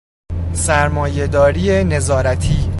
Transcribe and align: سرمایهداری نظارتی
سرمایهداری 0.53 1.83
نظارتی 1.83 2.69